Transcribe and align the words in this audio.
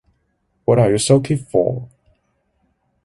What 0.65 0.79
are 0.79 0.89
you 0.89 0.97
sulky 0.97 1.35
for? 1.35 1.87